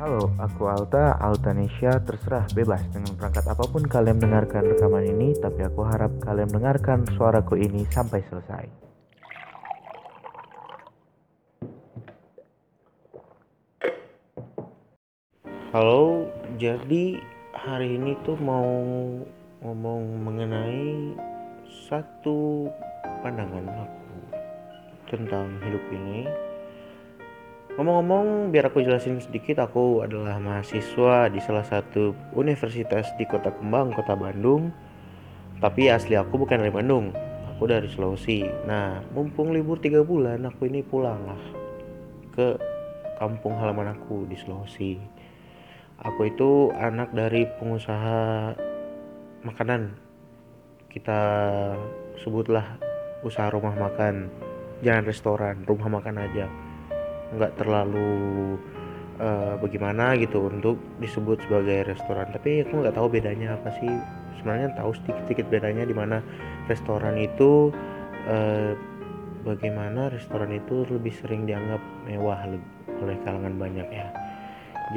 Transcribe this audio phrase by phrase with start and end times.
[0.00, 5.60] Halo, aku Alta, Altanesia, terserah bebas dengan perangkat apa pun kalian mendengarkan rekaman ini, tapi
[5.60, 8.64] aku harap kalian mendengarkan suaraku ini sampai selesai.
[15.76, 17.20] Halo, jadi
[17.52, 18.72] hari ini tuh mau
[19.60, 21.12] ngomong mengenai
[21.92, 22.72] satu
[23.20, 24.16] pandangan aku
[25.12, 26.24] tentang hidup ini
[27.80, 33.96] Ngomong-ngomong, biar aku jelasin sedikit, aku adalah mahasiswa di salah satu universitas di Kota Kembang,
[33.96, 34.68] Kota Bandung.
[35.64, 37.08] Tapi asli aku bukan dari Bandung,
[37.48, 38.44] aku dari Sulawesi.
[38.68, 41.40] Nah, mumpung libur tiga bulan, aku ini pulang lah
[42.36, 42.60] ke
[43.16, 45.00] kampung halaman aku di Sulawesi.
[46.04, 48.52] Aku itu anak dari pengusaha
[49.40, 49.96] makanan.
[50.92, 51.20] Kita
[52.20, 52.76] sebutlah
[53.24, 54.28] usaha rumah makan,
[54.84, 56.68] jangan restoran, rumah makan aja
[57.34, 58.58] nggak terlalu
[59.20, 62.30] uh, bagaimana gitu untuk disebut sebagai restoran.
[62.32, 63.92] Tapi aku nggak tahu bedanya apa sih.
[64.40, 66.24] Sebenarnya tahu sedikit-sedikit bedanya di mana
[66.64, 67.68] restoran itu
[68.26, 68.72] uh,
[69.44, 72.40] bagaimana restoran itu lebih sering dianggap mewah
[73.00, 74.08] oleh kalangan banyak ya.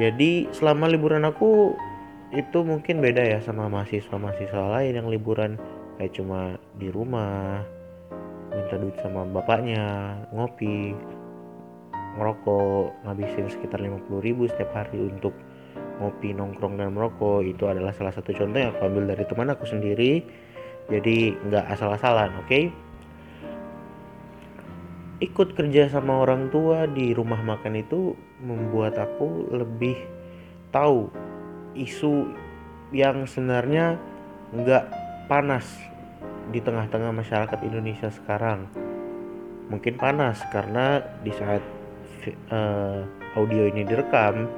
[0.00, 1.76] Jadi selama liburan aku
[2.34, 5.60] itu mungkin beda ya sama mahasiswa-mahasiswa lain yang liburan.
[5.94, 7.62] Kayak cuma di rumah
[8.50, 10.94] minta duit sama bapaknya ngopi
[12.14, 15.34] ngerokok ngabisin sekitar 50 ribu setiap hari untuk
[15.98, 17.42] ngopi nongkrong dan merokok.
[17.46, 20.22] Itu adalah salah satu contoh yang aku ambil dari teman aku sendiri.
[20.90, 22.48] Jadi nggak asal-asalan oke?
[22.48, 22.64] Okay?
[25.22, 28.12] ikut kerja sama orang tua di rumah makan itu
[28.44, 29.96] membuat aku lebih
[30.68, 31.08] tahu
[31.78, 32.28] isu
[32.90, 33.96] yang sebenarnya
[34.52, 34.84] nggak
[35.30, 35.64] panas
[36.52, 38.68] di tengah-tengah masyarakat Indonesia sekarang.
[39.72, 41.64] Mungkin panas karena di saat
[42.52, 43.04] uh,
[43.36, 44.48] audio ini direkam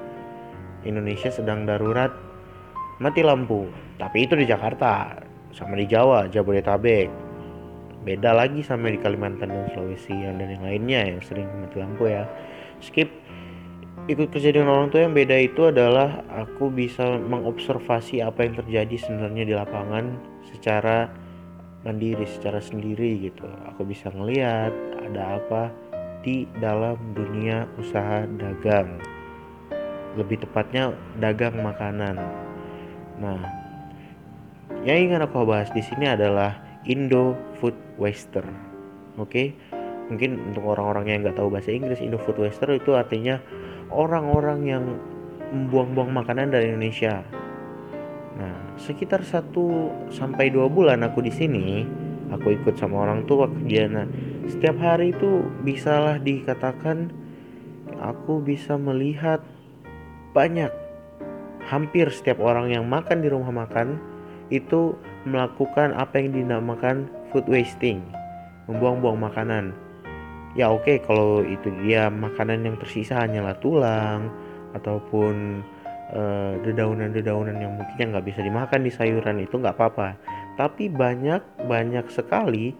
[0.87, 2.15] Indonesia sedang darurat
[3.03, 3.69] mati lampu.
[3.97, 5.21] Tapi itu di Jakarta
[5.53, 7.09] sama di Jawa Jabodetabek.
[8.07, 12.25] Beda lagi sama di Kalimantan dan Sulawesi dan yang lainnya yang sering mati lampu ya.
[12.79, 13.11] Skip.
[14.07, 18.95] Ikut kerja dengan orang tua yang beda itu adalah aku bisa mengobservasi apa yang terjadi
[19.03, 20.15] sebenarnya di lapangan
[20.47, 21.11] secara
[21.83, 23.51] mandiri secara sendiri gitu.
[23.75, 24.71] Aku bisa ngelihat
[25.11, 25.75] ada apa
[26.27, 28.99] di dalam dunia usaha dagang.
[30.19, 30.91] Lebih tepatnya
[31.23, 32.19] dagang makanan.
[33.23, 33.41] Nah,
[34.83, 38.43] yang ingin aku bahas di sini adalah Indo Food Waster.
[39.23, 39.55] Oke,
[40.11, 43.39] mungkin untuk orang-orang yang nggak tahu bahasa Inggris, Indo Food Waster itu artinya
[43.95, 44.83] orang-orang yang
[45.55, 47.23] membuang-buang makanan dari Indonesia.
[48.35, 51.87] Nah, sekitar 1 sampai 2 bulan aku di sini,
[52.35, 53.87] aku ikut sama orang tua kerja.
[54.47, 57.11] Setiap hari itu bisalah dikatakan
[57.99, 59.43] aku bisa melihat
[60.31, 60.71] banyak.
[61.67, 63.99] Hampir setiap orang yang makan di rumah makan
[64.55, 64.95] itu
[65.27, 68.07] melakukan apa yang dinamakan food wasting
[68.71, 69.75] membuang-buang makanan.
[70.55, 74.31] Ya oke okay, kalau itu dia makanan yang tersisa hanyalah tulang
[74.79, 75.61] ataupun
[76.15, 80.15] uh, dedaunan-dedaunan yang mungkin nggak bisa dimakan di sayuran itu nggak apa-apa.
[80.55, 82.73] Tapi banyak banyak sekali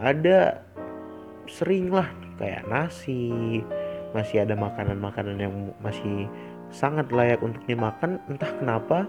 [0.00, 0.64] ada
[1.50, 2.08] sering lah
[2.40, 3.60] kayak nasi
[4.14, 6.30] masih ada makanan-makanan yang masih
[6.70, 9.06] sangat layak untuk dimakan entah kenapa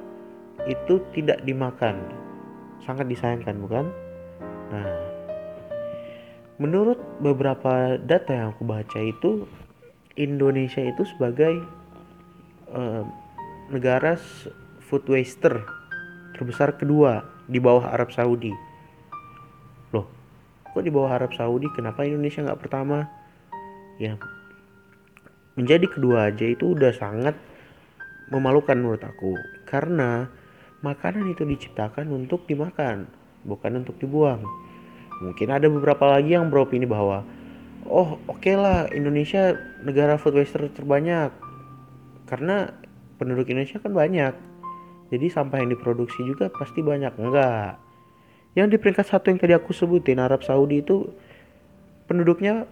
[0.66, 2.02] itu tidak dimakan.
[2.82, 3.86] Sangat disayangkan bukan?
[4.74, 4.90] Nah
[6.56, 9.44] menurut beberapa data yang aku baca itu
[10.16, 11.60] Indonesia itu sebagai
[12.72, 13.04] uh,
[13.68, 14.16] negara
[14.88, 15.60] food waster
[16.32, 18.56] terbesar kedua di bawah Arab Saudi
[20.76, 23.08] kok di bawah Arab Saudi kenapa Indonesia nggak pertama?
[23.96, 24.20] Ya
[25.56, 27.36] menjadi kedua aja itu udah sangat
[28.30, 29.40] memalukan menurut aku.
[29.64, 30.28] Karena
[30.84, 33.08] makanan itu diciptakan untuk dimakan
[33.48, 34.44] bukan untuk dibuang.
[35.24, 37.24] Mungkin ada beberapa lagi yang beropini bahwa
[37.88, 41.32] oh oke okay lah Indonesia negara food waster terbanyak.
[42.28, 42.68] Karena
[43.16, 44.34] penduduk Indonesia kan banyak.
[45.14, 47.16] Jadi sampah yang diproduksi juga pasti banyak.
[47.16, 47.85] Enggak
[48.56, 51.12] yang di peringkat satu yang tadi aku sebutin Arab Saudi itu
[52.08, 52.64] penduduknya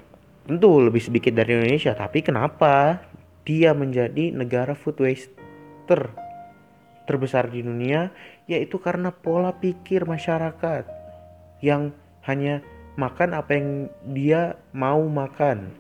[0.48, 3.04] tentu lebih sedikit dari Indonesia tapi kenapa?
[3.44, 6.16] Dia menjadi negara food waster
[7.04, 8.16] terbesar di dunia
[8.48, 10.88] yaitu karena pola pikir masyarakat
[11.60, 11.92] yang
[12.24, 12.64] hanya
[12.96, 13.70] makan apa yang
[14.16, 15.76] dia mau makan.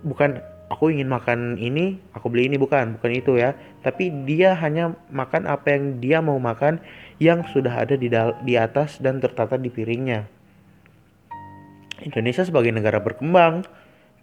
[0.00, 0.40] Bukan
[0.72, 2.56] aku ingin makan ini aku beli ini.
[2.56, 3.52] Bukan bukan itu ya.
[3.84, 6.80] Tapi dia hanya makan apa yang dia mau makan
[7.20, 8.08] yang sudah ada di,
[8.42, 10.24] di atas dan tertata di piringnya.
[12.02, 13.62] Indonesia sebagai negara berkembang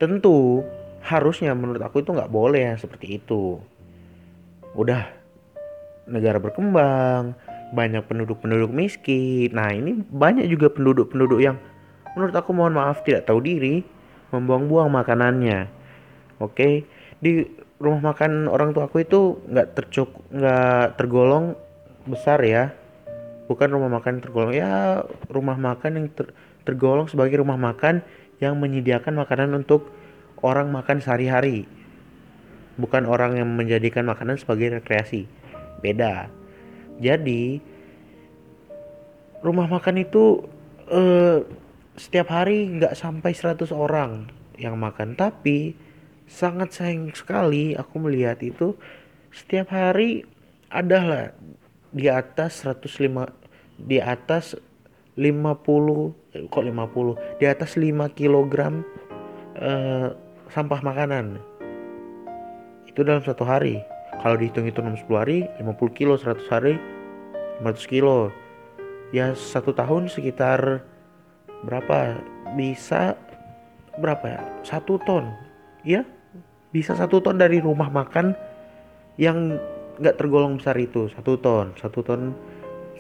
[0.02, 0.66] tentu
[1.00, 3.62] harusnya menurut aku itu nggak boleh yang seperti itu.
[4.74, 5.08] Udah
[6.10, 7.38] negara berkembang
[7.72, 9.54] banyak penduduk-penduduk miskin.
[9.54, 11.56] Nah ini banyak juga penduduk-penduduk yang
[12.18, 13.86] menurut aku mohon maaf tidak tahu diri
[14.34, 15.79] membuang-buang makanannya
[16.40, 16.88] oke.
[17.20, 17.32] Di
[17.80, 21.56] rumah makan orang tua aku itu nggak tercuk nggak tergolong
[22.08, 22.76] besar ya.
[23.48, 26.32] Bukan rumah makan tergolong ya rumah makan yang ter,
[26.68, 28.04] tergolong sebagai rumah makan
[28.40, 29.92] yang menyediakan makanan untuk
[30.40, 31.68] orang makan sehari-hari.
[32.80, 35.28] Bukan orang yang menjadikan makanan sebagai rekreasi.
[35.84, 36.32] Beda.
[37.00, 37.60] Jadi
[39.44, 40.44] rumah makan itu
[40.88, 41.44] eh,
[42.00, 45.16] setiap hari nggak sampai 100 orang yang makan.
[45.20, 45.76] Tapi
[46.30, 48.78] sangat sayang sekali aku melihat itu.
[49.34, 50.24] Setiap hari
[50.70, 51.34] adalah
[51.90, 53.26] di atas 105
[53.82, 54.54] di atas
[55.18, 58.86] 50 kok 50 di atas 5 kilogram
[59.58, 60.14] eh,
[60.54, 61.42] sampah makanan.
[62.86, 63.82] Itu dalam satu hari.
[64.20, 66.78] Kalau dihitung itu 60 hari 50 kilo 100 hari
[67.66, 68.30] 500 kilo.
[69.10, 70.86] Ya satu tahun sekitar
[71.66, 72.22] berapa?
[72.54, 73.18] Bisa
[73.98, 74.42] berapa ya?
[74.62, 75.34] Satu ton.
[75.82, 76.06] Ya
[76.70, 78.38] bisa satu ton dari rumah makan
[79.18, 79.58] yang
[80.00, 82.32] nggak tergolong besar itu satu ton satu ton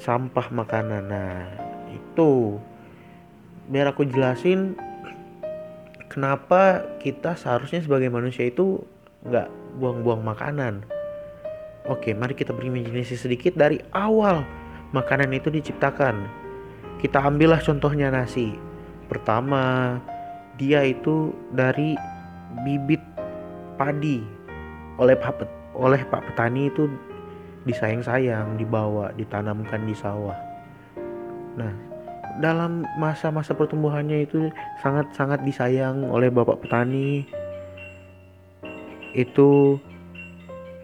[0.01, 1.47] sampah makanan nah
[1.93, 2.57] itu
[3.69, 4.73] biar aku jelasin
[6.11, 8.81] kenapa kita seharusnya sebagai manusia itu
[9.23, 10.87] nggak buang-buang makanan.
[11.89, 14.45] Oke, mari kita berimajinasi sedikit dari awal
[14.93, 16.27] makanan itu diciptakan.
[17.01, 18.53] Kita ambillah contohnya nasi.
[19.09, 19.97] Pertama,
[20.59, 21.97] dia itu dari
[22.61, 23.01] bibit
[23.79, 24.19] padi.
[24.99, 25.47] Oleh Pak
[25.79, 26.91] oleh Pak petani itu
[27.63, 30.35] disayang-sayang, dibawa, ditanamkan di sawah.
[31.55, 31.71] Nah,
[32.43, 34.51] dalam masa-masa pertumbuhannya itu
[34.83, 37.23] sangat-sangat disayang oleh Bapak petani.
[39.15, 39.79] Itu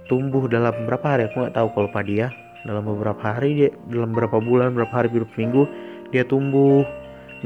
[0.07, 1.27] tumbuh dalam berapa hari?
[1.27, 2.31] Aku nggak tahu kalau padi ya.
[2.65, 5.69] Dalam beberapa hari dalam beberapa bulan berapa hari beberapa minggu
[6.09, 6.81] dia tumbuh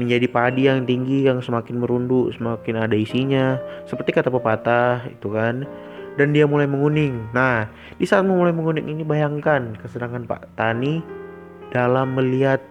[0.00, 3.60] menjadi padi yang tinggi yang semakin merunduk semakin ada isinya.
[3.84, 5.68] Seperti kata pepatah itu kan?
[6.16, 7.20] Dan dia mulai menguning.
[7.36, 7.68] Nah
[8.00, 11.04] di saat mulai menguning ini bayangkan kesenangan Pak Tani
[11.68, 12.64] dalam melihat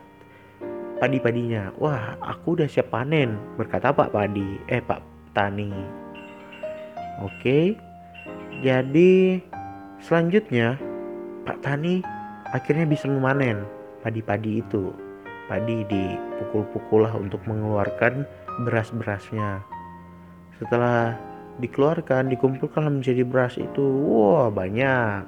[0.98, 1.72] padi-padinya.
[1.78, 5.00] Wah aku udah siap panen berkata Pak Padi eh Pak
[5.38, 5.72] Tani.
[7.22, 7.78] Oke
[8.60, 9.40] jadi
[10.04, 10.76] selanjutnya
[11.48, 12.04] Pak Tani
[12.52, 13.64] akhirnya bisa memanen
[14.04, 14.92] padi-padi itu.
[15.50, 18.22] Padi dipukul-pukul lah untuk mengeluarkan
[18.62, 19.66] beras-berasnya.
[20.62, 21.18] Setelah
[21.58, 25.26] dikeluarkan, dikumpulkan menjadi beras itu, wah banyak.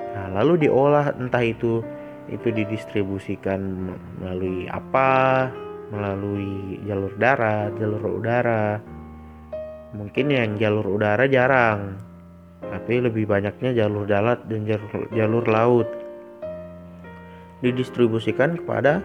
[0.00, 1.84] Nah, lalu diolah entah itu
[2.32, 5.52] itu didistribusikan melalui apa,
[5.92, 8.80] melalui jalur darat, jalur udara.
[9.92, 12.00] Mungkin yang jalur udara jarang,
[12.64, 15.88] tapi lebih banyaknya jalur darat dan jalur, jalur laut
[17.64, 19.00] didistribusikan kepada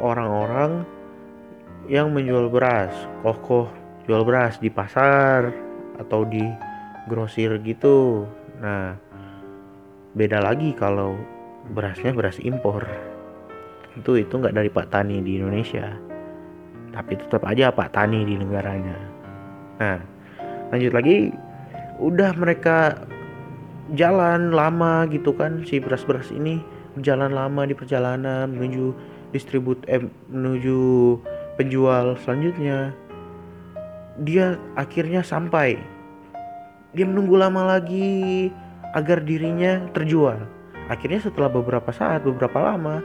[0.00, 0.84] orang-orang
[1.86, 2.92] yang menjual beras.
[3.22, 3.70] Kokoh
[4.06, 5.50] jual beras di pasar
[6.00, 6.42] atau di
[7.10, 8.26] grosir gitu.
[8.60, 8.96] Nah
[10.16, 11.16] beda lagi kalau
[11.72, 12.86] berasnya beras impor.
[13.96, 16.06] Itu itu nggak dari Pak Tani di Indonesia
[16.96, 18.96] tapi tetap aja Pak Tani di negaranya.
[19.76, 20.00] Nah
[20.72, 21.28] lanjut lagi
[22.00, 23.04] udah mereka
[23.92, 26.58] jalan lama gitu kan si beras-beras ini
[27.04, 28.96] jalan lama di perjalanan menuju
[29.30, 30.78] distribut eh, menuju
[31.56, 32.94] penjual selanjutnya.
[34.22, 35.76] Dia akhirnya sampai.
[36.96, 38.48] Dia menunggu lama lagi
[38.96, 40.40] agar dirinya terjual.
[40.88, 43.02] Akhirnya setelah beberapa saat beberapa lama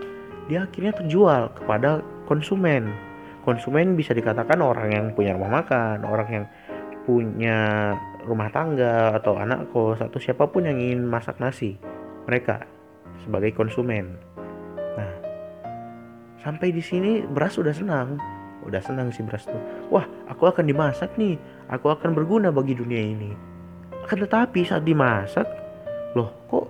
[0.47, 1.99] dia akhirnya terjual kepada
[2.29, 2.93] konsumen.
[3.41, 6.45] Konsumen bisa dikatakan orang yang punya rumah makan orang yang
[7.05, 7.57] punya
[8.25, 11.81] rumah tangga atau anak kos atau siapa pun yang ingin masak nasi
[12.29, 12.61] mereka
[13.25, 14.17] sebagai konsumen
[16.41, 18.17] sampai di sini beras udah senang
[18.65, 21.37] udah senang si beras tuh wah aku akan dimasak nih
[21.69, 23.31] aku akan berguna bagi dunia ini
[24.05, 25.47] akan tetapi saat dimasak
[26.13, 26.67] loh kok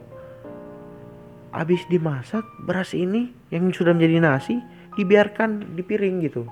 [1.52, 4.56] habis dimasak beras ini yang sudah menjadi nasi
[4.96, 6.44] dibiarkan di piring gitu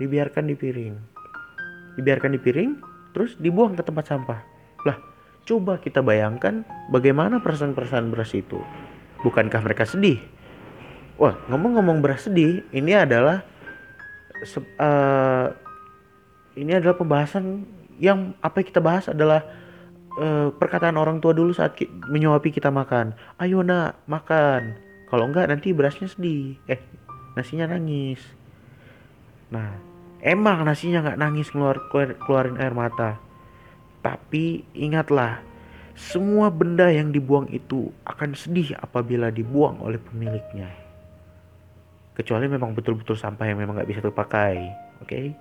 [0.00, 0.94] dibiarkan di piring
[1.96, 2.70] dibiarkan di piring
[3.12, 4.40] terus dibuang ke tempat sampah.
[4.88, 4.96] Lah,
[5.44, 8.58] coba kita bayangkan bagaimana perasaan-perasaan beras itu.
[9.22, 10.18] Bukankah mereka sedih?
[11.22, 13.46] Wah, ngomong-ngomong beras sedih, ini adalah
[14.82, 15.54] uh,
[16.58, 17.62] ini adalah pembahasan
[18.02, 19.46] yang apa yang kita bahas adalah
[20.18, 23.14] uh, perkataan orang tua dulu saat ki menyuapi kita makan.
[23.38, 24.74] Ayo nak, makan.
[25.06, 26.58] Kalau enggak nanti berasnya sedih.
[26.66, 26.82] Eh,
[27.38, 28.18] nasinya nangis.
[29.54, 31.82] Nah, Emang nasinya nggak nangis keluar,
[32.22, 33.18] keluarin air mata.
[34.06, 35.42] Tapi ingatlah,
[35.98, 40.81] semua benda yang dibuang itu akan sedih apabila dibuang oleh pemiliknya.
[42.12, 44.68] Kecuali memang betul-betul sampah yang memang nggak bisa terpakai,
[45.00, 45.08] oke?
[45.08, 45.32] Okay?